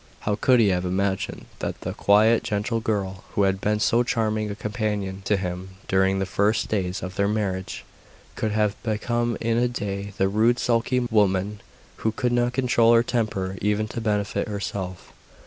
[0.21, 4.49] How could he have imagined that the quiet, gentle girl who had been so charming
[4.49, 7.85] a companion to him during the first days of their marriage,
[8.35, 11.61] could have become in a day the rude, sulky woman,
[11.97, 15.13] who could not control her temper even to benefit herself.